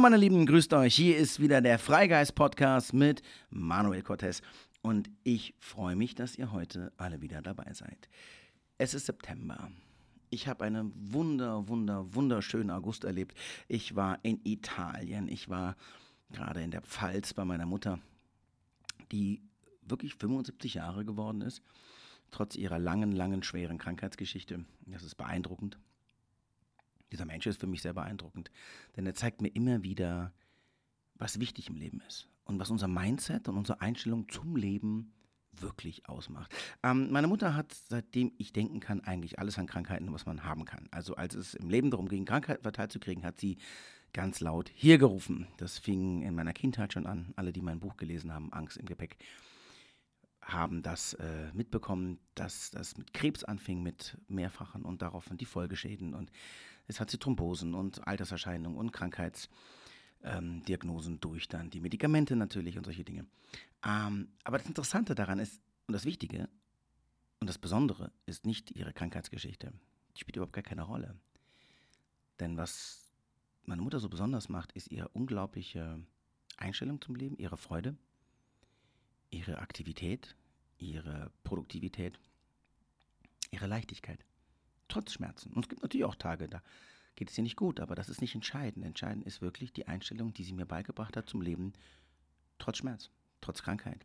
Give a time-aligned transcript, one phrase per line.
[0.00, 0.94] Hallo meine Lieben, grüßt euch.
[0.94, 3.20] Hier ist wieder der Freigeist Podcast mit
[3.50, 4.40] Manuel Cortez
[4.80, 8.08] und ich freue mich, dass ihr heute alle wieder dabei seid.
[8.78, 9.70] Es ist September.
[10.30, 13.36] Ich habe einen wunder, wunder, wunderschönen August erlebt.
[13.68, 15.28] Ich war in Italien.
[15.28, 15.76] Ich war
[16.32, 17.98] gerade in der Pfalz bei meiner Mutter,
[19.12, 19.42] die
[19.82, 21.60] wirklich 75 Jahre geworden ist,
[22.30, 24.64] trotz ihrer langen, langen, schweren Krankheitsgeschichte.
[24.86, 25.76] Das ist beeindruckend.
[27.12, 28.50] Dieser Mensch ist für mich sehr beeindruckend,
[28.96, 30.32] denn er zeigt mir immer wieder,
[31.14, 35.12] was wichtig im Leben ist und was unser Mindset und unsere Einstellung zum Leben
[35.52, 36.54] wirklich ausmacht.
[36.82, 40.64] Ähm, meine Mutter hat, seitdem ich denken kann, eigentlich alles an Krankheiten, was man haben
[40.64, 40.88] kann.
[40.90, 43.58] Also als es im Leben darum ging, Krankheiten verteilt zu kriegen, hat sie
[44.12, 45.46] ganz laut hier gerufen.
[45.56, 47.32] Das fing in meiner Kindheit schon an.
[47.36, 49.16] Alle, die mein Buch gelesen haben, Angst im Gepäck,
[50.42, 56.14] haben das äh, mitbekommen, dass das mit Krebs anfing, mit mehrfachen und daraufhin die Folgeschäden.
[56.14, 56.30] Und
[56.90, 62.84] es hat sie Thrombosen und Alterserscheinungen und Krankheitsdiagnosen ähm, durch dann die Medikamente natürlich und
[62.84, 63.24] solche Dinge.
[63.86, 66.50] Ähm, aber das Interessante daran ist, und das Wichtige
[67.40, 69.72] und das Besondere ist nicht ihre Krankheitsgeschichte.
[70.14, 71.16] Die spielt überhaupt gar keine Rolle.
[72.38, 73.10] Denn was
[73.64, 76.02] meine Mutter so besonders macht, ist ihre unglaubliche
[76.56, 77.96] Einstellung zum Leben, ihre Freude,
[79.30, 80.36] ihre Aktivität,
[80.78, 82.18] ihre Produktivität,
[83.50, 84.24] ihre Leichtigkeit.
[84.90, 85.52] Trotz Schmerzen.
[85.52, 86.62] Und es gibt natürlich auch Tage, da
[87.14, 88.84] geht es ihr nicht gut, aber das ist nicht entscheidend.
[88.84, 91.72] Entscheidend ist wirklich die Einstellung, die sie mir beigebracht hat zum Leben,
[92.58, 93.10] trotz Schmerz,
[93.40, 94.04] trotz Krankheit,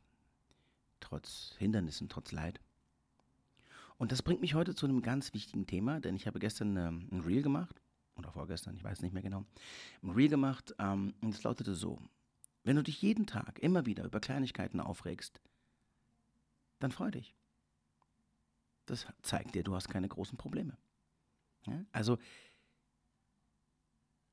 [1.00, 2.60] trotz Hindernissen, trotz Leid.
[3.98, 7.08] Und das bringt mich heute zu einem ganz wichtigen Thema, denn ich habe gestern ähm,
[7.12, 7.82] ein Reel gemacht,
[8.16, 9.46] oder vorgestern, ich weiß nicht mehr genau,
[10.04, 12.00] ein Reel gemacht ähm, und es lautete so,
[12.64, 15.42] wenn du dich jeden Tag immer wieder über Kleinigkeiten aufregst,
[16.80, 17.36] dann freu dich.
[18.86, 20.78] Das zeigt dir, du hast keine großen Probleme.
[21.66, 21.84] Ja?
[21.92, 22.18] Also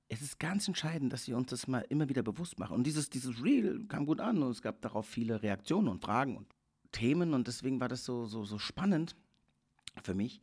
[0.08, 2.74] es ist ganz entscheidend, dass wir uns das mal immer wieder bewusst machen.
[2.74, 6.36] Und dieses, dieses Reel kam gut an und es gab darauf viele Reaktionen und Fragen
[6.36, 6.54] und
[6.92, 9.16] Themen und deswegen war das so, so, so spannend
[10.02, 10.42] für mich,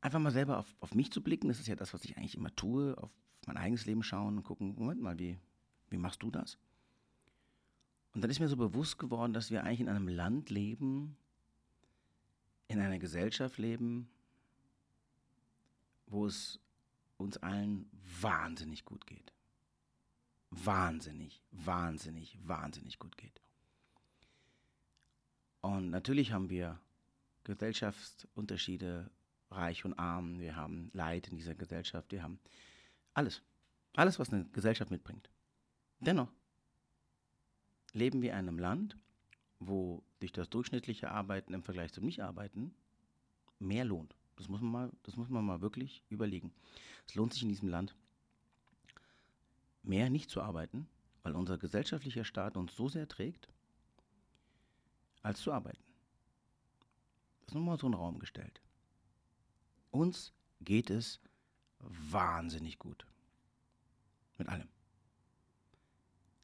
[0.00, 1.48] einfach mal selber auf, auf mich zu blicken.
[1.48, 3.10] Das ist ja das, was ich eigentlich immer tue, auf
[3.46, 5.38] mein eigenes Leben schauen und gucken, Moment mal, wie,
[5.90, 6.58] wie machst du das?
[8.14, 11.16] Und dann ist mir so bewusst geworden, dass wir eigentlich in einem Land leben,
[12.68, 14.08] in einer Gesellschaft leben,
[16.06, 16.60] wo es
[17.16, 17.88] uns allen
[18.20, 19.32] wahnsinnig gut geht.
[20.50, 23.40] Wahnsinnig, wahnsinnig, wahnsinnig gut geht.
[25.60, 26.80] Und natürlich haben wir
[27.44, 29.10] Gesellschaftsunterschiede,
[29.50, 32.38] reich und arm, wir haben Leid in dieser Gesellschaft, wir haben
[33.14, 33.42] alles.
[33.94, 35.30] Alles, was eine Gesellschaft mitbringt.
[36.00, 36.30] Dennoch
[37.92, 38.98] leben wir in einem Land,
[39.58, 42.74] wo durch das durchschnittliche Arbeiten im Vergleich zum Nicht-Arbeiten
[43.58, 44.16] mehr lohnt.
[44.36, 46.52] Das muss, man mal, das muss man mal wirklich überlegen.
[47.06, 47.94] Es lohnt sich in diesem Land
[49.82, 50.88] mehr nicht zu arbeiten,
[51.22, 53.48] weil unser gesellschaftlicher Staat uns so sehr trägt,
[55.22, 55.82] als zu arbeiten.
[57.40, 58.60] Das ist nur mal so in den Raum gestellt.
[59.90, 61.20] Uns geht es
[61.78, 63.06] wahnsinnig gut.
[64.38, 64.68] Mit allem.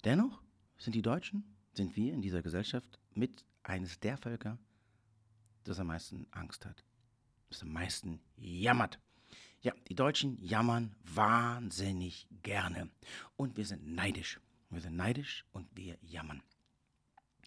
[0.04, 0.42] Dennoch
[0.78, 4.58] sind die Deutschen, sind wir in dieser Gesellschaft mit eines der Völker,
[5.64, 6.84] das am meisten Angst hat,
[7.48, 8.98] das am meisten jammert.
[9.60, 12.90] Ja, die Deutschen jammern wahnsinnig gerne.
[13.36, 14.40] Und wir sind neidisch.
[14.70, 16.42] Wir sind neidisch und wir jammern.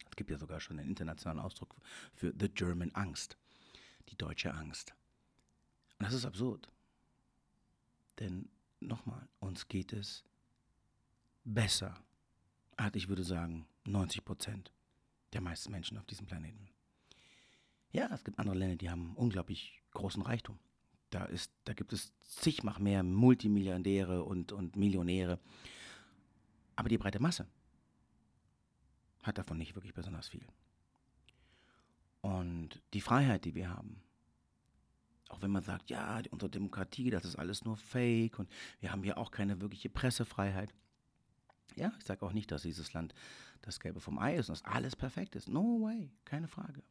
[0.08, 1.76] Es gibt ja sogar schon einen internationalen Ausdruck
[2.14, 3.36] für The German Angst.
[4.08, 4.94] Die deutsche Angst.
[5.98, 6.70] Und das ist absurd.
[8.18, 8.48] Denn
[8.80, 10.24] nochmal, uns geht es
[11.44, 12.05] besser
[12.78, 14.72] hat, ich würde sagen, 90 Prozent
[15.32, 16.68] der meisten Menschen auf diesem Planeten.
[17.92, 20.58] Ja, es gibt andere Länder, die haben unglaublich großen Reichtum.
[21.10, 25.38] Da, ist, da gibt es zigfach mehr Multimilliardäre und, und Millionäre.
[26.74, 27.46] Aber die breite Masse
[29.22, 30.46] hat davon nicht wirklich besonders viel.
[32.20, 34.02] Und die Freiheit, die wir haben,
[35.28, 38.50] auch wenn man sagt, ja, unsere Demokratie, das ist alles nur Fake und
[38.80, 40.72] wir haben hier auch keine wirkliche Pressefreiheit.
[41.74, 43.14] Ja, ich sage auch nicht, dass dieses Land
[43.62, 45.48] das Gelbe vom Ei ist und dass alles perfekt ist.
[45.48, 46.82] No way, keine Frage.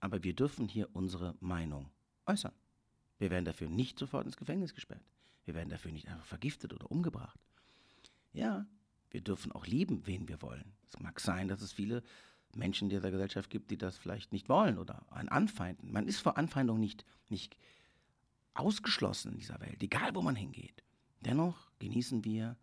[0.00, 1.90] Aber wir dürfen hier unsere Meinung
[2.26, 2.54] äußern.
[3.18, 5.04] Wir werden dafür nicht sofort ins Gefängnis gesperrt.
[5.44, 7.38] Wir werden dafür nicht einfach vergiftet oder umgebracht.
[8.32, 8.66] Ja,
[9.10, 10.72] wir dürfen auch lieben, wen wir wollen.
[10.88, 12.02] Es mag sein, dass es viele
[12.54, 15.92] Menschen in dieser Gesellschaft gibt, die das vielleicht nicht wollen oder ein Anfeinden.
[15.92, 17.56] Man ist vor Anfeindung nicht, nicht
[18.54, 20.82] ausgeschlossen in dieser Welt, egal wo man hingeht.
[21.20, 22.56] Dennoch genießen wir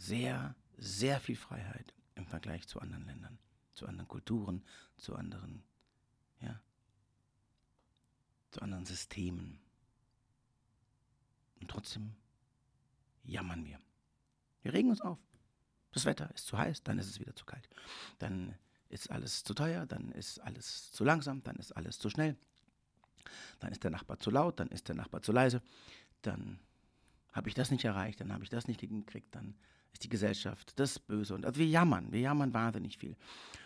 [0.00, 3.38] sehr, sehr viel Freiheit im Vergleich zu anderen Ländern,
[3.74, 4.64] zu anderen Kulturen,
[4.96, 5.62] zu anderen,
[6.40, 6.58] ja,
[8.50, 9.60] zu anderen Systemen.
[11.60, 12.14] Und trotzdem
[13.24, 13.78] jammern wir.
[14.62, 15.18] Wir regen uns auf.
[15.92, 17.68] Das Wetter ist zu heiß, dann ist es wieder zu kalt.
[18.18, 18.54] Dann
[18.88, 22.36] ist alles zu teuer, dann ist alles zu langsam, dann ist alles zu schnell.
[23.58, 25.62] Dann ist der Nachbar zu laut, dann ist der Nachbar zu leise.
[26.22, 26.58] Dann
[27.32, 29.54] habe ich das nicht erreicht, dann habe ich das nicht gekriegt, dann
[29.92, 31.34] ist die Gesellschaft das Böse.
[31.34, 33.16] Und also wir jammern, wir jammern wahnsinnig viel.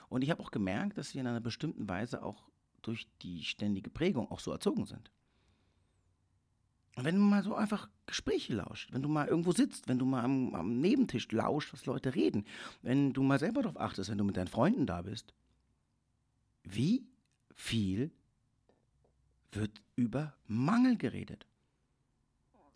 [0.09, 2.45] Und ich habe auch gemerkt, dass wir in einer bestimmten Weise auch
[2.83, 5.11] durch die ständige Prägung auch so erzogen sind.
[6.97, 10.05] Und wenn du mal so einfach Gespräche lauscht, wenn du mal irgendwo sitzt, wenn du
[10.05, 12.45] mal am, am Nebentisch lauscht, was Leute reden,
[12.83, 15.35] wenn du mal selber darauf achtest, wenn du mit deinen Freunden da bist,
[16.63, 17.07] wie
[17.53, 18.13] viel
[19.51, 21.47] wird über Mangel geredet?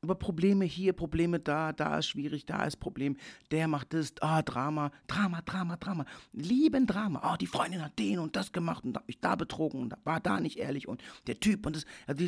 [0.03, 3.17] Über Probleme hier, Probleme da, da ist schwierig, da ist Problem,
[3.51, 6.05] der macht das, ah, Drama, Drama, Drama, Drama.
[6.33, 7.21] Lieben Drama.
[7.23, 10.21] Ah, die Freundin hat den und das gemacht und hat mich da betrogen und war
[10.21, 12.27] da nicht ehrlich und der Typ und das, also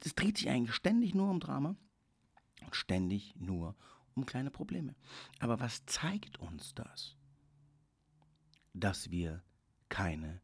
[0.00, 1.76] das dreht sich eigentlich ständig nur um Drama
[2.64, 3.76] und ständig nur
[4.14, 4.94] um kleine Probleme.
[5.40, 7.16] Aber was zeigt uns das?
[8.72, 9.42] Dass wir
[9.88, 10.40] keine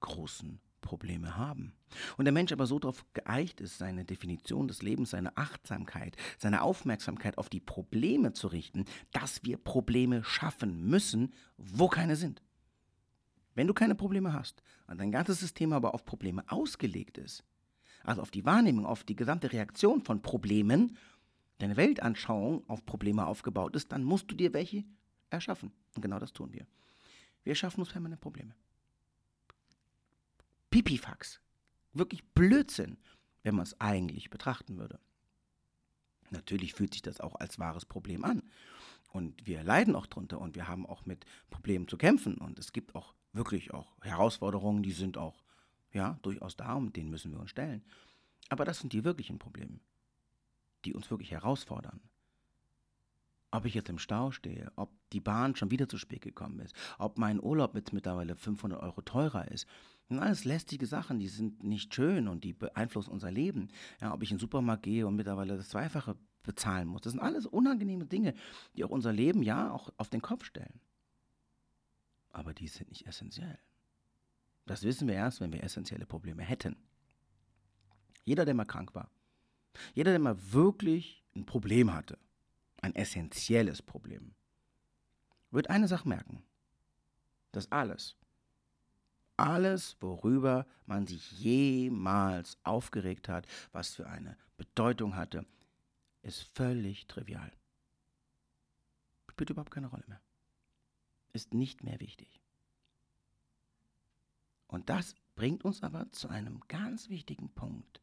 [0.00, 1.74] großen Probleme haben.
[2.16, 6.62] Und der Mensch aber so darauf geeicht ist, seine Definition des Lebens, seine Achtsamkeit, seine
[6.62, 12.42] Aufmerksamkeit auf die Probleme zu richten, dass wir Probleme schaffen müssen, wo keine sind.
[13.54, 17.44] Wenn du keine Probleme hast und dein ganzes System aber auf Probleme ausgelegt ist,
[18.02, 20.96] also auf die Wahrnehmung, auf die gesamte Reaktion von Problemen,
[21.58, 24.84] deine Weltanschauung auf Probleme aufgebaut ist, dann musst du dir welche
[25.28, 25.70] erschaffen.
[25.94, 26.66] Und genau das tun wir.
[27.44, 28.54] Wir schaffen uns permanent Probleme.
[30.70, 31.40] Pipifax.
[31.92, 32.98] Wirklich Blödsinn,
[33.42, 34.98] wenn man es eigentlich betrachten würde.
[36.30, 38.42] Natürlich fühlt sich das auch als wahres Problem an.
[39.10, 42.36] Und wir leiden auch drunter und wir haben auch mit Problemen zu kämpfen.
[42.36, 45.42] Und es gibt auch wirklich auch Herausforderungen, die sind auch
[45.92, 47.82] ja, durchaus da und denen müssen wir uns stellen.
[48.48, 49.80] Aber das sind die wirklichen Probleme,
[50.84, 52.00] die uns wirklich herausfordern.
[53.50, 56.74] Ob ich jetzt im Stau stehe, ob die Bahn schon wieder zu spät gekommen ist,
[56.98, 59.66] ob mein Urlaub jetzt mittlerweile 500 Euro teurer ist,
[60.08, 63.68] das sind alles lästige Sachen, die sind nicht schön und die beeinflussen unser Leben.
[64.00, 67.02] Ja, ob ich in den Supermarkt gehe und mittlerweile das Zweifache bezahlen muss.
[67.02, 68.32] Das sind alles unangenehme Dinge,
[68.74, 70.80] die auch unser Leben ja auch auf den Kopf stellen.
[72.30, 73.58] Aber die sind nicht essentiell.
[74.64, 76.76] Das wissen wir erst, wenn wir essentielle Probleme hätten.
[78.24, 79.10] Jeder, der mal krank war,
[79.94, 82.18] jeder, der mal wirklich ein Problem hatte,
[82.80, 84.34] ein essentielles Problem,
[85.50, 86.42] wird eine Sache merken.
[87.52, 88.17] dass alles,
[89.38, 95.46] alles, worüber man sich jemals aufgeregt hat, was für eine Bedeutung hatte,
[96.22, 97.52] ist völlig trivial.
[99.30, 100.20] Spielt überhaupt keine Rolle mehr.
[101.32, 102.42] Ist nicht mehr wichtig.
[104.66, 108.02] Und das bringt uns aber zu einem ganz wichtigen Punkt.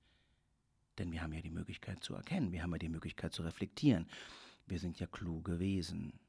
[0.98, 4.08] Denn wir haben ja die Möglichkeit zu erkennen, wir haben ja die Möglichkeit zu reflektieren.
[4.66, 6.20] Wir sind ja kluge Wesen.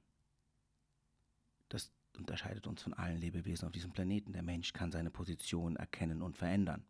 [2.18, 4.32] Unterscheidet uns von allen Lebewesen auf diesem Planeten.
[4.32, 6.84] Der Mensch kann seine Position erkennen und verändern.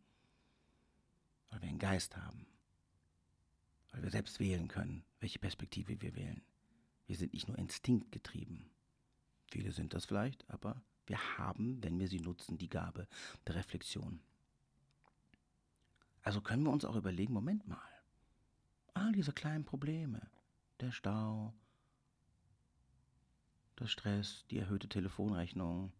[1.50, 2.46] Weil wir einen Geist haben.
[3.92, 6.42] Weil wir selbst wählen können, welche Perspektive wir wählen.
[7.06, 8.68] Wir sind nicht nur instinktgetrieben.
[9.50, 13.06] Viele sind das vielleicht, aber wir haben, wenn wir sie nutzen, die Gabe
[13.46, 14.20] der Reflexion.
[16.22, 17.78] Also können wir uns auch überlegen, Moment mal,
[18.94, 20.20] all diese kleinen Probleme,
[20.80, 21.54] der Stau,
[23.78, 25.92] der Stress, die erhöhte Telefonrechnung,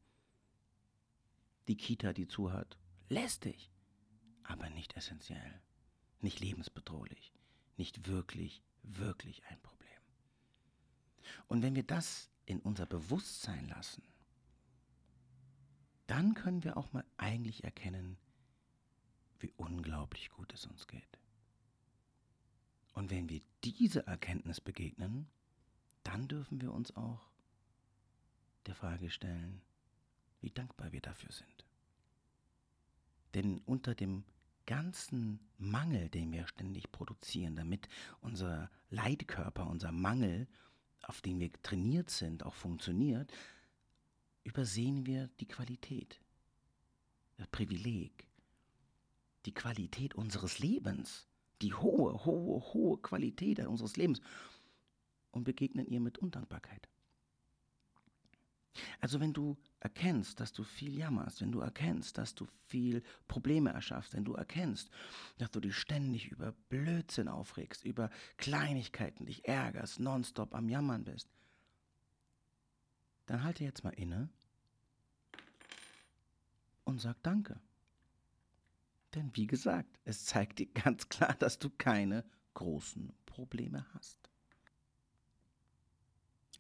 [1.68, 2.78] die Kita, die zu hat.
[3.09, 3.71] Lästig,
[4.42, 5.61] aber nicht essentiell,
[6.21, 7.33] nicht lebensbedrohlich,
[7.76, 9.76] nicht wirklich, wirklich ein Problem.
[11.49, 14.02] Und wenn wir das in unser Bewusstsein lassen,
[16.06, 18.16] dann können wir auch mal eigentlich erkennen,
[19.40, 21.18] wie unglaublich gut es uns geht.
[22.92, 25.28] Und wenn wir diese Erkenntnis begegnen,
[26.04, 27.28] dann dürfen wir uns auch
[28.66, 29.61] der Frage stellen,
[30.40, 31.66] wie dankbar wir dafür sind.
[33.35, 34.25] Denn unter dem
[34.66, 37.88] ganzen Mangel, den wir ständig produzieren, damit
[38.20, 40.49] unser Leidkörper, unser Mangel,
[41.02, 43.32] auf den wir trainiert sind, auch funktioniert,
[44.44, 46.20] übersehen wir die Qualität,
[47.37, 48.26] das Privileg,
[49.44, 51.28] die Qualität unseres Lebens
[51.62, 54.20] die hohe, hohe, hohe Qualität unseres Lebens
[55.30, 56.88] und begegnen ihr mit Undankbarkeit.
[59.00, 63.71] Also wenn du erkennst, dass du viel jammerst, wenn du erkennst, dass du viel Probleme
[63.71, 64.90] erschaffst, wenn du erkennst,
[65.38, 71.28] dass du dich ständig über Blödsinn aufregst, über Kleinigkeiten dich ärgerst, nonstop am Jammern bist,
[73.26, 74.28] dann halte jetzt mal inne
[76.85, 77.61] und sag Danke.
[79.14, 84.18] Denn wie gesagt, es zeigt dir ganz klar, dass du keine großen Probleme hast.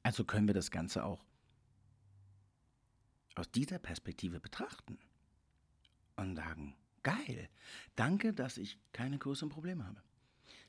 [0.02, 1.25] Also können wir das Ganze auch
[3.36, 4.98] aus dieser Perspektive betrachten
[6.16, 7.48] und sagen, geil,
[7.94, 10.02] danke, dass ich keine größeren Probleme habe.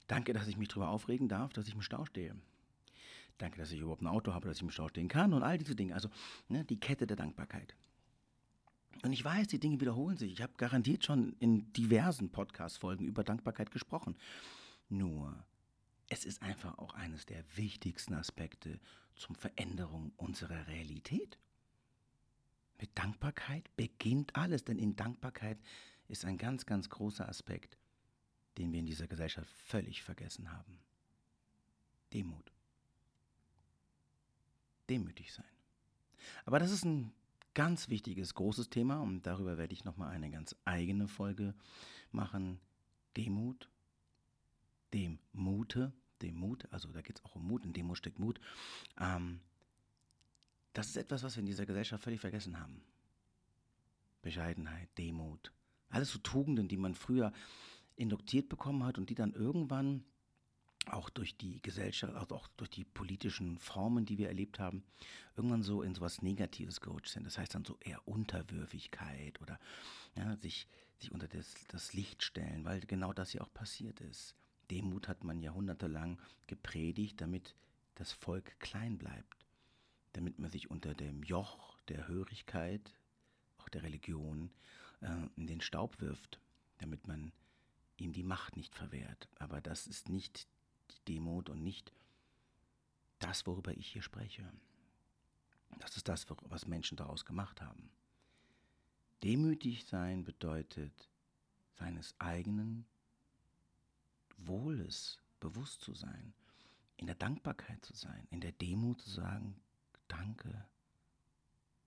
[0.07, 2.35] Danke, dass ich mich darüber aufregen darf, dass ich im Stau stehe.
[3.37, 5.57] Danke, dass ich überhaupt ein Auto habe, dass ich im Stau stehen kann und all
[5.57, 5.93] diese Dinge.
[5.93, 6.09] Also
[6.47, 7.75] ne, die Kette der Dankbarkeit.
[9.03, 10.31] Und ich weiß, die Dinge wiederholen sich.
[10.31, 14.15] Ich habe garantiert schon in diversen Podcast-Folgen über Dankbarkeit gesprochen.
[14.89, 15.45] Nur,
[16.09, 18.79] es ist einfach auch eines der wichtigsten Aspekte
[19.15, 21.37] zur Veränderung unserer Realität.
[22.79, 25.57] Mit Dankbarkeit beginnt alles, denn in Dankbarkeit
[26.07, 27.77] ist ein ganz, ganz großer Aspekt,
[28.57, 30.79] den wir in dieser Gesellschaft völlig vergessen haben.
[32.13, 32.51] Demut.
[34.89, 35.45] Demütig sein.
[36.45, 37.11] Aber das ist ein
[37.53, 41.55] ganz wichtiges, großes Thema und darüber werde ich nochmal eine ganz eigene Folge
[42.11, 42.59] machen.
[43.17, 43.69] Demut,
[44.93, 45.91] dem Mute,
[46.21, 48.39] dem Mut, also da geht es auch um Mut, in Demut steckt Mut.
[48.99, 49.39] Ähm,
[50.73, 52.81] das ist etwas, was wir in dieser Gesellschaft völlig vergessen haben.
[54.21, 55.51] Bescheidenheit, Demut,
[55.89, 57.31] alles so Tugenden, die man früher
[57.95, 60.03] induktiert bekommen hat und die dann irgendwann
[60.91, 64.83] auch durch die Gesellschaft, also auch durch die politischen Formen, die wir erlebt haben,
[65.35, 67.25] irgendwann so in sowas Negatives gerutscht sind.
[67.25, 69.59] Das heißt dann so eher Unterwürfigkeit oder
[70.15, 74.35] ja, sich, sich unter das, das Licht stellen, weil genau das ja auch passiert ist.
[74.71, 77.55] Demut hat man jahrhundertelang gepredigt, damit
[77.95, 79.46] das Volk klein bleibt,
[80.17, 82.91] damit man sich unter dem Joch der Hörigkeit,
[83.59, 84.49] auch der Religion,
[85.01, 86.41] äh, in den Staub wirft,
[86.79, 87.31] damit man
[87.97, 89.29] ihm die Macht nicht verwehrt.
[89.37, 90.47] Aber das ist nicht
[90.89, 91.93] die Demut und nicht
[93.19, 94.51] das, worüber ich hier spreche.
[95.77, 97.91] Das ist das, was Menschen daraus gemacht haben.
[99.21, 101.11] Demütig sein bedeutet,
[101.75, 102.87] seines eigenen
[104.35, 106.33] Wohles bewusst zu sein,
[106.95, 109.61] in der Dankbarkeit zu sein, in der Demut zu sagen,
[110.07, 110.65] danke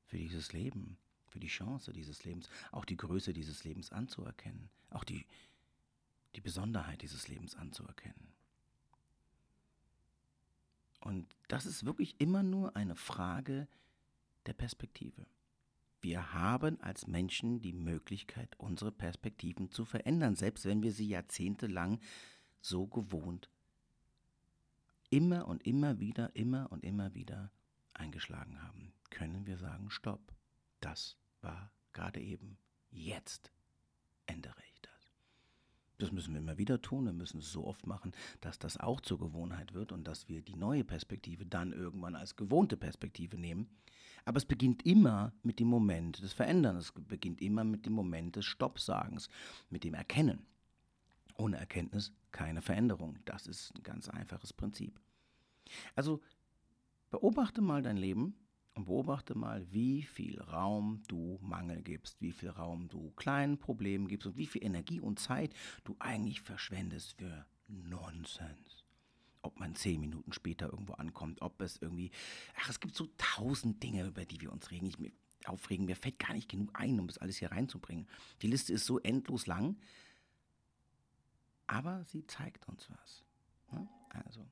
[0.06, 5.04] für dieses Leben, für die Chance dieses Lebens, auch die Größe dieses Lebens anzuerkennen, auch
[5.04, 5.26] die,
[6.34, 8.32] die Besonderheit dieses Lebens anzuerkennen.
[11.00, 13.68] Und das ist wirklich immer nur eine Frage
[14.46, 15.26] der Perspektive.
[16.02, 22.00] Wir haben als Menschen die Möglichkeit, unsere Perspektiven zu verändern, selbst wenn wir sie jahrzehntelang
[22.60, 23.48] so gewohnt
[25.10, 27.50] immer und immer wieder, immer und immer wieder
[27.94, 28.92] eingeschlagen haben.
[29.10, 30.32] Können wir sagen, stopp,
[30.80, 32.58] das war gerade eben,
[32.90, 33.52] jetzt
[34.26, 34.90] ändere ich das.
[35.98, 39.00] Das müssen wir immer wieder tun, wir müssen es so oft machen, dass das auch
[39.00, 43.68] zur Gewohnheit wird und dass wir die neue Perspektive dann irgendwann als gewohnte Perspektive nehmen.
[44.24, 48.36] Aber es beginnt immer mit dem Moment des Veränderns, es beginnt immer mit dem Moment
[48.36, 49.28] des Stoppsagens,
[49.70, 50.46] mit dem Erkennen.
[51.36, 53.18] Ohne Erkenntnis keine Veränderung.
[53.24, 55.00] Das ist ein ganz einfaches Prinzip.
[55.94, 56.20] Also
[57.10, 58.34] beobachte mal dein Leben
[58.74, 64.08] und beobachte mal, wie viel Raum du Mangel gibst, wie viel Raum du kleinen Problemen
[64.08, 68.84] gibst und wie viel Energie und Zeit du eigentlich verschwendest für Nonsens.
[69.42, 72.10] Ob man zehn Minuten später irgendwo ankommt, ob es irgendwie.
[72.60, 74.86] Ach, es gibt so tausend Dinge, über die wir uns regen.
[74.86, 74.98] Ich,
[75.46, 75.86] aufregen.
[75.86, 78.06] Mir fällt gar nicht genug ein, um das alles hier reinzubringen.
[78.42, 79.76] Die Liste ist so endlos lang,
[81.66, 83.24] aber sie zeigt uns was.
[83.72, 83.88] Ne?
[84.10, 84.46] Also,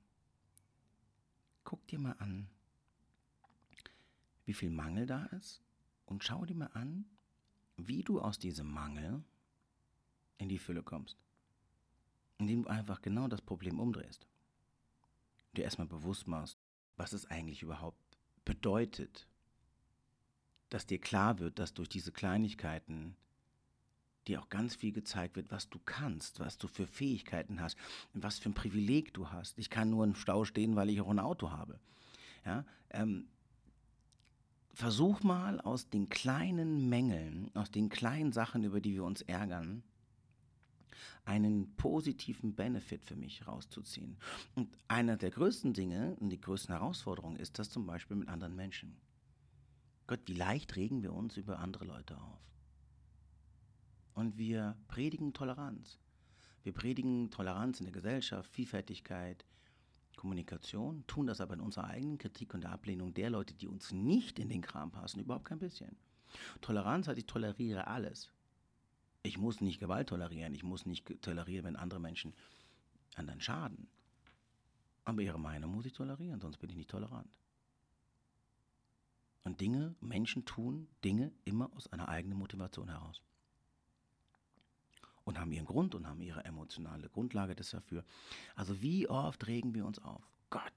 [1.89, 2.49] dir mal an,
[4.45, 5.63] wie viel Mangel da ist
[6.07, 7.05] und schau dir mal an,
[7.77, 9.23] wie du aus diesem Mangel
[10.39, 11.17] in die Fülle kommst.
[12.39, 14.27] Indem du einfach genau das Problem umdrehst.
[15.57, 16.59] Dir erstmal bewusst machst,
[16.97, 19.29] was es eigentlich überhaupt bedeutet.
[20.71, 23.17] Dass dir klar wird, dass durch diese Kleinigkeiten
[24.29, 27.77] dir auch ganz viel gezeigt wird, was du kannst, was du für Fähigkeiten hast,
[28.13, 29.59] was für ein Privileg du hast.
[29.59, 31.81] Ich kann nur im Stau stehen, weil ich auch ein Auto habe.
[32.45, 33.27] Ja, ähm,
[34.73, 39.83] versuch mal aus den kleinen Mängeln, aus den kleinen Sachen, über die wir uns ärgern,
[41.25, 44.17] einen positiven Benefit für mich rauszuziehen.
[44.55, 48.57] Und einer der größten Dinge und die größten Herausforderungen ist das zum Beispiel mit anderen
[48.57, 48.97] Menschen.
[50.07, 52.41] Gott, wie leicht regen wir uns über andere Leute auf.
[54.19, 56.01] Und wir predigen Toleranz.
[56.65, 59.47] Wir predigen Toleranz in der Gesellschaft, Vielfältigkeit,
[60.17, 63.93] Kommunikation, tun das aber in unserer eigenen Kritik und der Ablehnung der Leute, die uns
[63.93, 65.97] nicht in den Kram passen, überhaupt kein bisschen.
[66.61, 68.33] Toleranz heißt, ich toleriere alles.
[69.23, 72.35] Ich muss nicht Gewalt tolerieren, ich muss nicht tolerieren, wenn andere Menschen
[73.15, 73.87] anderen schaden.
[75.05, 77.31] Aber ihre Meinung muss ich tolerieren, sonst bin ich nicht tolerant.
[79.45, 83.23] Und Dinge, Menschen tun Dinge immer aus einer eigenen Motivation heraus.
[85.29, 88.03] Und haben ihren Grund und haben ihre emotionale Grundlage dafür.
[88.57, 90.27] Also wie oft regen wir uns auf?
[90.49, 90.73] Gott,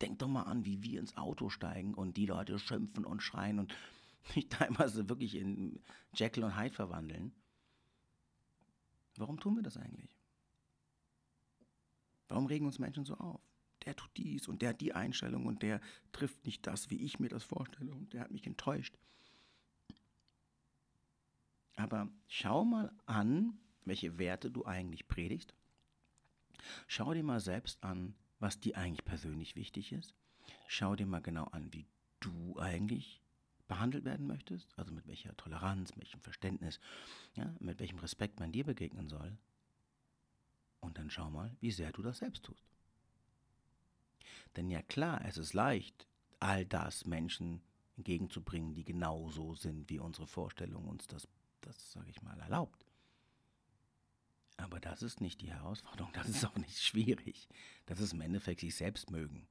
[0.00, 3.58] Denk doch mal an, wie wir ins Auto steigen und die Leute schimpfen und schreien
[3.58, 3.74] und
[4.34, 5.80] mich teilweise wirklich in
[6.14, 7.32] Jekyll und Hyde verwandeln.
[9.16, 10.10] Warum tun wir das eigentlich?
[12.28, 13.40] Warum regen uns Menschen so auf?
[13.84, 15.80] Der tut dies und der hat die Einstellung und der
[16.12, 18.96] trifft nicht das, wie ich mir das vorstelle und der hat mich enttäuscht.
[21.76, 25.54] Aber schau mal an, welche Werte du eigentlich predigst.
[26.86, 30.14] Schau dir mal selbst an, was dir eigentlich persönlich wichtig ist.
[30.66, 31.86] Schau dir mal genau an, wie
[32.20, 33.20] du eigentlich
[33.68, 36.80] behandelt werden möchtest, also mit welcher Toleranz, mit welchem Verständnis,
[37.34, 39.38] ja, mit welchem Respekt man dir begegnen soll.
[40.80, 42.64] Und dann schau mal, wie sehr du das selbst tust.
[44.56, 46.08] Denn ja klar, es ist leicht,
[46.40, 47.62] all das Menschen
[47.96, 51.28] entgegenzubringen, die genauso sind, wie unsere Vorstellung uns das,
[51.60, 52.84] das sage ich mal, erlaubt.
[54.60, 57.48] Aber das ist nicht die Herausforderung, das ist auch nicht schwierig.
[57.86, 59.48] Das ist im Endeffekt sich selbst mögen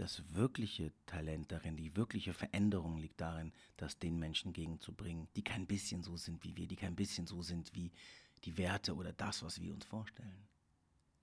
[0.00, 5.66] das wirkliche Talent darin, die wirkliche Veränderung liegt darin, das den Menschen gegenzubringen, die kein
[5.66, 7.92] bisschen so sind wie wir, die kein bisschen so sind wie
[8.44, 10.48] die Werte oder das, was wir uns vorstellen.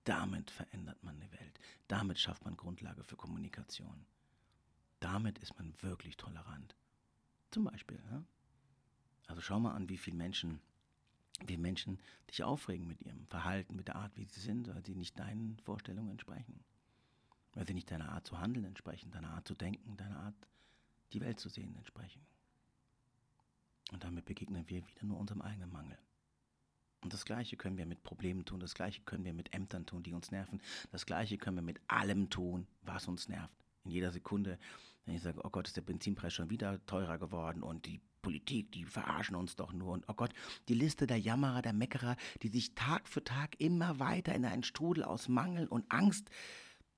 [0.04, 1.60] Damit verändert man eine Welt.
[1.88, 4.06] Damit schafft man Grundlage für Kommunikation.
[5.00, 6.76] Damit ist man wirklich tolerant.
[7.50, 8.00] Zum Beispiel.
[8.12, 8.24] Ja?
[9.26, 10.62] Also schau mal an, wie viele Menschen,
[11.46, 14.96] wie Menschen dich aufregen mit ihrem Verhalten, mit der Art, wie sie sind, weil sie
[14.96, 16.60] nicht deinen Vorstellungen entsprechen
[17.58, 20.36] weil sie nicht deiner Art zu handeln entsprechen, deiner Art zu denken, deiner Art,
[21.12, 22.22] die Welt zu sehen entsprechen.
[23.92, 25.98] Und damit begegnen wir wieder nur unserem eigenen Mangel.
[27.02, 30.04] Und das Gleiche können wir mit Problemen tun, das Gleiche können wir mit Ämtern tun,
[30.04, 33.56] die uns nerven, das Gleiche können wir mit allem tun, was uns nervt.
[33.86, 34.60] In jeder Sekunde,
[35.06, 38.74] wenn ich sage, oh Gott, ist der Benzinpreis schon wieder teurer geworden und die Politik,
[38.74, 39.94] die verarschen uns doch nur.
[39.94, 40.34] Und oh Gott,
[40.68, 44.64] die Liste der Jammerer, der Meckerer, die sich Tag für Tag immer weiter in einen
[44.64, 46.30] Strudel aus Mangel und Angst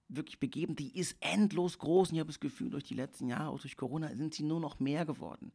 [0.07, 2.09] wirklich begeben, die ist endlos groß.
[2.09, 4.59] Und ich habe das Gefühl, durch die letzten Jahre, auch durch Corona, sind sie nur
[4.59, 5.51] noch mehr geworden.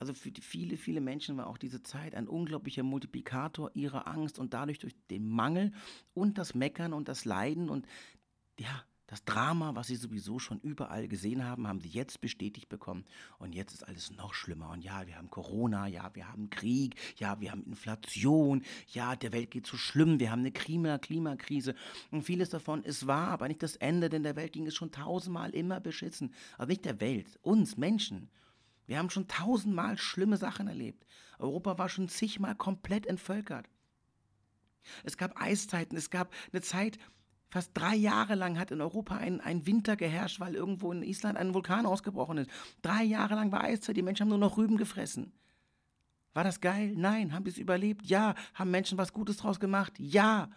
[0.00, 4.54] Also für viele, viele Menschen war auch diese Zeit ein unglaublicher Multiplikator ihrer Angst und
[4.54, 5.70] dadurch durch den Mangel
[6.14, 7.86] und das Meckern und das Leiden und
[8.58, 13.04] ja, das Drama, was sie sowieso schon überall gesehen haben, haben sie jetzt bestätigt bekommen.
[13.38, 14.70] Und jetzt ist alles noch schlimmer.
[14.70, 19.32] Und ja, wir haben Corona, ja, wir haben Krieg, ja, wir haben Inflation, ja, der
[19.32, 21.74] Welt geht so schlimm, wir haben eine Klima Klimakrise.
[22.10, 24.92] Und vieles davon ist wahr, aber nicht das Ende, denn der Welt ging es schon
[24.92, 26.32] tausendmal immer beschissen.
[26.56, 28.30] Also nicht der Welt, uns Menschen.
[28.86, 31.06] Wir haben schon tausendmal schlimme Sachen erlebt.
[31.38, 33.68] Europa war schon zigmal komplett entvölkert.
[35.04, 36.98] Es gab Eiszeiten, es gab eine Zeit,
[37.52, 41.36] Fast drei Jahre lang hat in Europa ein, ein Winter geherrscht, weil irgendwo in Island
[41.36, 42.50] ein Vulkan ausgebrochen ist.
[42.80, 45.34] Drei Jahre lang war Eiszeit, die Menschen haben nur noch Rüben gefressen.
[46.32, 46.94] War das geil?
[46.96, 47.34] Nein.
[47.34, 48.06] Haben sie es überlebt?
[48.06, 48.36] Ja.
[48.54, 49.92] Haben Menschen was Gutes draus gemacht?
[49.98, 50.48] Ja.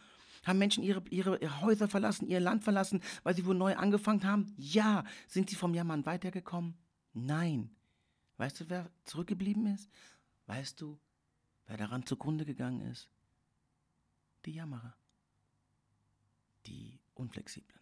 [0.45, 4.23] Haben Menschen ihre, ihre, ihre Häuser verlassen, ihr Land verlassen, weil sie wohl neu angefangen
[4.23, 4.53] haben?
[4.55, 5.03] Ja.
[5.27, 6.75] Sind sie vom Jammern weitergekommen?
[7.11, 7.71] Nein.
[8.37, 9.89] Weißt du, wer zurückgeblieben ist?
[10.45, 10.97] Weißt du,
[11.67, 13.09] wer daran zugrunde gegangen ist?
[14.45, 14.95] Die Jammerer
[16.65, 17.79] die Unflexiblen,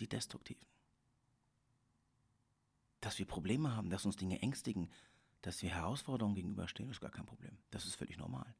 [0.00, 0.66] die Destruktiven.
[3.00, 4.90] Dass wir Probleme haben, dass uns Dinge ängstigen,
[5.42, 7.56] dass wir Herausforderungen gegenüberstehen, ist gar kein Problem.
[7.70, 8.54] Das ist völlig normal.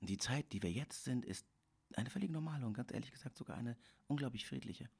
[0.00, 1.46] Und die Zeit, die wir jetzt sind, ist
[1.94, 3.76] eine völlig normale und ganz ehrlich gesagt sogar eine
[4.08, 4.90] unglaublich friedliche.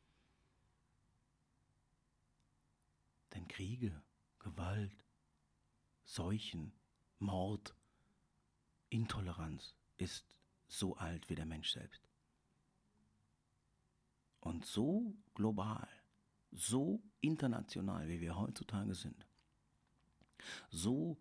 [3.34, 4.02] Denn Kriege,
[4.38, 5.04] Gewalt,
[6.04, 6.72] Seuchen,
[7.18, 7.74] Mord,
[8.90, 10.26] Intoleranz ist
[10.68, 12.02] so alt wie der Mensch selbst.
[14.42, 15.88] Und so global,
[16.50, 19.24] so international, wie wir heutzutage sind,
[20.68, 21.16] so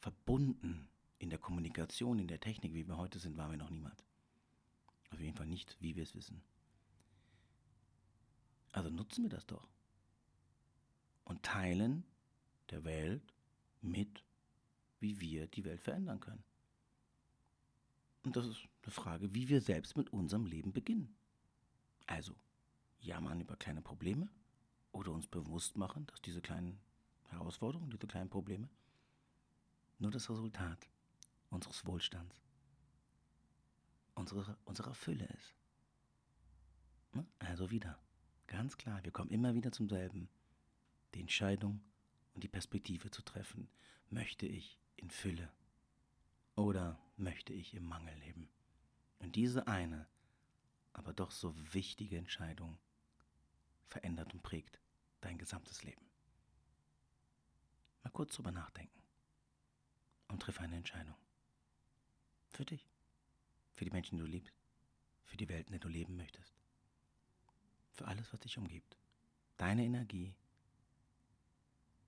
[0.00, 0.88] verbunden
[1.18, 4.04] in der Kommunikation, in der Technik, wie wir heute sind, waren wir noch niemals.
[5.10, 6.42] Auf jeden Fall nicht, wie wir es wissen.
[8.72, 9.66] Also nutzen wir das doch.
[11.24, 12.04] Und teilen
[12.68, 13.34] der Welt
[13.80, 14.22] mit,
[15.00, 16.44] wie wir die Welt verändern können.
[18.22, 21.17] Und das ist eine Frage, wie wir selbst mit unserem Leben beginnen.
[22.08, 22.34] Also,
[23.00, 24.28] jammern über kleine Probleme
[24.92, 26.80] oder uns bewusst machen, dass diese kleinen
[27.28, 28.68] Herausforderungen, diese kleinen Probleme
[29.98, 30.88] nur das Resultat
[31.50, 32.40] unseres Wohlstands,
[34.14, 35.54] unserer, unserer Fülle ist.
[37.12, 37.26] Ne?
[37.40, 37.98] Also wieder,
[38.46, 40.30] ganz klar, wir kommen immer wieder zum selben.
[41.14, 41.82] Die Entscheidung
[42.32, 43.68] und die Perspektive zu treffen,
[44.08, 45.52] möchte ich in Fülle
[46.56, 48.48] oder möchte ich im Mangel leben?
[49.18, 50.06] Und diese eine
[50.98, 52.78] aber doch so wichtige Entscheidung
[53.86, 54.80] verändert und prägt
[55.20, 56.04] dein gesamtes Leben.
[58.02, 59.00] Mal kurz drüber nachdenken
[60.28, 61.16] und triff eine Entscheidung.
[62.50, 62.86] Für dich,
[63.74, 64.54] für die Menschen, die du liebst,
[65.24, 66.54] für die Welt, in der du leben möchtest,
[67.92, 68.96] für alles, was dich umgibt.
[69.56, 70.34] Deine Energie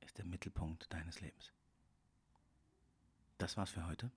[0.01, 1.53] ist der Mittelpunkt deines Lebens.
[3.39, 4.11] Das war's für heute.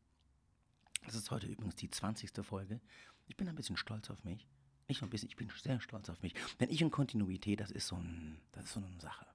[1.06, 2.32] Das ist heute übrigens die 20.
[2.46, 2.80] Folge.
[3.28, 4.48] Ich bin ein bisschen stolz auf mich.
[4.88, 6.34] Nicht ein bisschen, ich bin sehr stolz auf mich.
[6.60, 9.26] Denn ich und Kontinuität, das ist so, ein, das ist so eine Sache.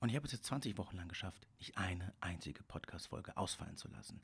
[0.00, 3.88] Und ich habe es jetzt 20 Wochen lang geschafft, nicht eine einzige Podcast-Folge ausfallen zu
[3.88, 4.20] lassen.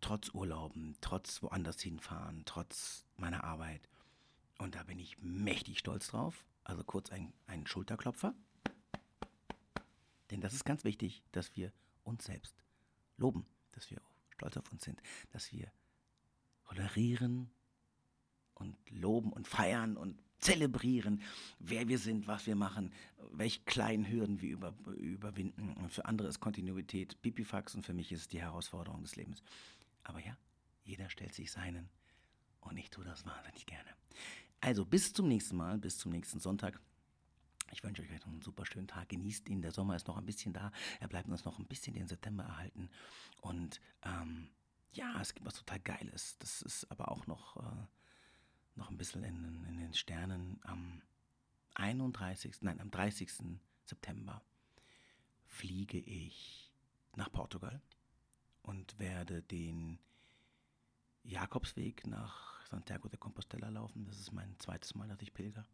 [0.00, 3.88] Trotz Urlauben, trotz woanders hinfahren, trotz meiner Arbeit.
[4.58, 6.44] Und da bin ich mächtig stolz drauf.
[6.64, 8.34] Also kurz ein, ein Schulterklopfer.
[10.30, 11.72] Denn das ist ganz wichtig, dass wir
[12.04, 12.54] uns selbst
[13.16, 15.72] loben, dass wir stolz auf uns sind, dass wir
[16.64, 17.50] tolerieren
[18.60, 21.22] und loben und feiern und zelebrieren,
[21.58, 22.92] wer wir sind, was wir machen,
[23.32, 25.88] welche kleinen Hürden wir über, überwinden.
[25.90, 29.42] Für andere ist Kontinuität Pipifax und für mich ist es die Herausforderung des Lebens.
[30.02, 30.36] Aber ja,
[30.84, 31.90] jeder stellt sich seinen
[32.60, 33.90] und ich tue das wahnsinnig gerne.
[34.60, 36.80] Also bis zum nächsten Mal, bis zum nächsten Sonntag.
[37.72, 39.08] Ich wünsche euch einen super schönen Tag.
[39.10, 39.62] Genießt ihn.
[39.62, 40.72] Der Sommer ist noch ein bisschen da.
[40.98, 42.90] Er bleibt uns noch ein bisschen den September erhalten.
[43.40, 44.50] Und ähm,
[44.92, 46.36] ja, es gibt was total Geiles.
[46.38, 47.86] Das ist aber auch noch, äh,
[48.76, 50.60] noch ein bisschen in, in den Sternen.
[50.62, 51.02] Am
[51.74, 53.30] 31., nein, am 30.
[53.84, 54.42] September
[55.46, 56.72] fliege ich
[57.16, 57.80] nach Portugal
[58.62, 59.98] und werde den
[61.24, 64.06] Jakobsweg nach Santiago de Compostela laufen.
[64.06, 65.66] Das ist mein zweites Mal, dass ich pilger.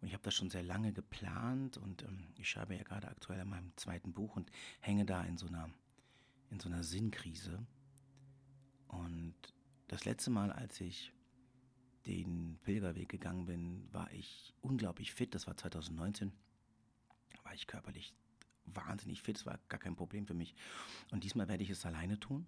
[0.00, 3.40] Und ich habe das schon sehr lange geplant und ähm, ich schreibe ja gerade aktuell
[3.40, 4.50] an meinem zweiten Buch und
[4.80, 5.70] hänge da in so einer,
[6.50, 7.64] in so einer Sinnkrise.
[8.88, 9.34] Und
[9.88, 11.12] das letzte Mal, als ich
[12.06, 15.34] den Pilgerweg gegangen bin, war ich unglaublich fit.
[15.34, 16.32] Das war 2019.
[17.42, 18.14] War ich körperlich
[18.64, 19.36] wahnsinnig fit.
[19.36, 20.54] Es war gar kein Problem für mich.
[21.10, 22.46] Und diesmal werde ich es alleine tun.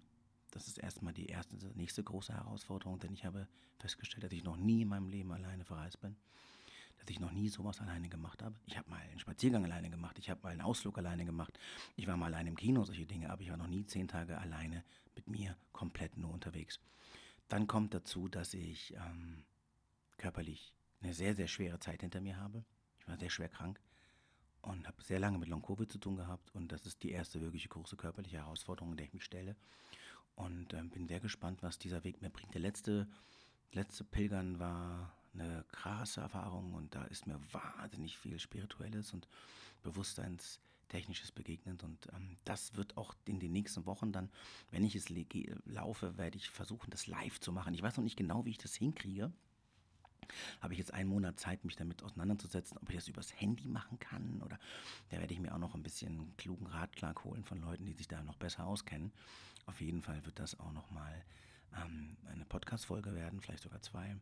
[0.51, 4.57] Das ist erstmal die erste, nächste große Herausforderung, denn ich habe festgestellt, dass ich noch
[4.57, 6.15] nie in meinem Leben alleine verreist bin
[6.99, 8.55] dass ich noch nie sowas alleine gemacht habe.
[8.65, 11.57] Ich habe mal einen Spaziergang alleine gemacht, ich habe mal einen Ausflug alleine gemacht,
[11.95, 14.37] ich war mal alleine im Kino, solche Dinge, aber ich war noch nie zehn Tage
[14.37, 14.83] alleine
[15.15, 16.79] mit mir komplett nur unterwegs.
[17.49, 19.43] Dann kommt dazu, dass ich ähm,
[20.17, 22.63] körperlich eine sehr, sehr schwere Zeit hinter mir habe.
[22.99, 23.79] Ich war sehr schwer krank
[24.61, 27.69] und habe sehr lange mit Long-Covid zu tun gehabt und das ist die erste wirkliche
[27.69, 29.55] große körperliche Herausforderung, der ich mich stelle
[30.35, 32.53] und ähm, bin sehr gespannt, was dieser Weg mir bringt.
[32.53, 33.07] Der letzte,
[33.71, 39.27] letzte Pilgern war eine krasse Erfahrung und da ist mir wahnsinnig viel Spirituelles und
[40.89, 44.29] Bewusstseinstechnisches begegnet und ähm, das wird auch in den nächsten Wochen dann,
[44.71, 45.09] wenn ich es
[45.65, 47.73] laufe, werde ich versuchen, das live zu machen.
[47.73, 49.31] Ich weiß noch nicht genau, wie ich das hinkriege.
[50.61, 53.97] Habe ich jetzt einen Monat Zeit, mich damit auseinanderzusetzen, ob ich das übers Handy machen
[53.99, 54.59] kann oder
[55.09, 58.07] da werde ich mir auch noch ein bisschen klugen Ratschlag holen von Leuten, die sich
[58.07, 59.11] da noch besser auskennen.
[59.65, 61.23] Auf jeden Fall wird das auch nochmal
[61.75, 64.15] ähm, eine Podcast-Folge werden, vielleicht sogar zwei,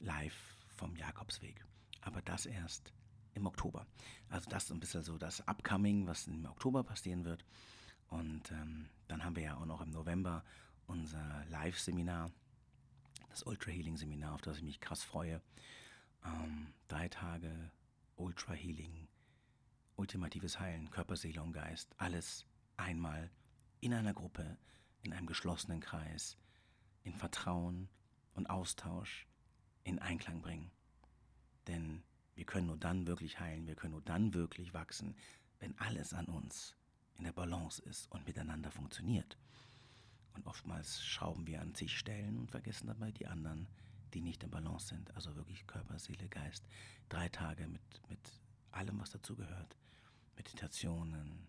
[0.00, 1.64] live vom Jakobsweg.
[2.02, 2.92] Aber das erst
[3.38, 3.86] im Oktober.
[4.28, 7.44] Also das ist ein bisschen so das Upcoming, was im Oktober passieren wird.
[8.08, 10.44] Und ähm, dann haben wir ja auch noch im November
[10.86, 12.30] unser Live-Seminar,
[13.28, 15.40] das Ultra Healing Seminar, auf das ich mich krass freue.
[16.24, 17.70] Ähm, drei Tage
[18.16, 19.08] Ultra Healing,
[19.96, 22.46] ultimatives Heilen, Körper, Seele und Geist, alles
[22.76, 23.30] einmal
[23.80, 24.58] in einer Gruppe,
[25.02, 26.36] in einem geschlossenen Kreis,
[27.04, 27.88] in Vertrauen
[28.34, 29.26] und Austausch
[29.84, 30.70] in Einklang bringen.
[31.66, 32.02] Denn
[32.38, 35.16] wir können nur dann wirklich heilen, wir können nur dann wirklich wachsen,
[35.58, 36.76] wenn alles an uns
[37.16, 39.36] in der Balance ist und miteinander funktioniert.
[40.34, 43.66] Und oftmals schrauben wir an sich Stellen und vergessen dabei die anderen,
[44.14, 45.12] die nicht in Balance sind.
[45.16, 46.64] Also wirklich Körper, Seele, Geist.
[47.08, 48.20] Drei Tage mit, mit
[48.70, 49.76] allem, was dazugehört.
[50.36, 51.48] Meditationen,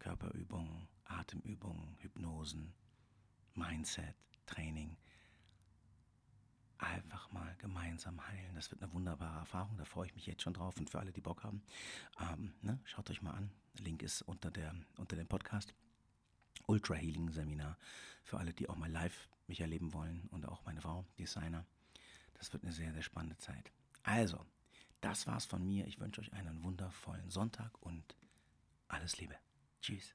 [0.00, 2.74] Körperübungen, Atemübungen, Hypnosen,
[3.54, 4.98] Mindset, Training
[6.78, 8.54] einfach mal gemeinsam heilen.
[8.54, 10.76] Das wird eine wunderbare Erfahrung, da freue ich mich jetzt schon drauf.
[10.78, 11.62] Und für alle, die Bock haben,
[12.20, 13.50] ähm, ne, schaut euch mal an.
[13.78, 15.74] Link ist unter, der, unter dem Podcast.
[16.66, 17.76] Ultra Healing Seminar
[18.22, 21.66] für alle, die auch mal live mich erleben wollen und auch meine Frau, Designer.
[22.34, 23.70] Das wird eine sehr, sehr spannende Zeit.
[24.02, 24.44] Also,
[25.00, 25.86] das war's von mir.
[25.86, 28.16] Ich wünsche euch einen wundervollen Sonntag und
[28.88, 29.36] alles Liebe.
[29.80, 30.14] Tschüss.